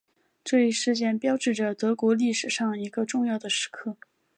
[0.43, 3.97] 这一事件标志着德国历史上一个重要的时刻。